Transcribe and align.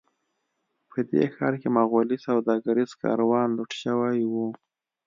په 0.89 0.99
دې 1.09 1.23
ښار 1.35 1.53
کې 1.61 1.67
مغولي 1.77 2.17
سوداګریز 2.27 2.91
کاروان 3.03 3.47
لوټ 3.57 3.71
شوی 3.83 4.19
و. 4.31 4.33